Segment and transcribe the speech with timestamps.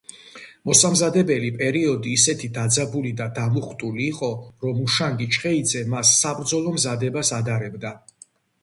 [0.69, 4.31] მოსამზადებელი პერიოდი ისეთი დაძაბული და დამუხტული იყო,
[4.67, 7.97] რომ უშანგი ჩხეიძე მას საბრძოლო მზადებას ადარებდა.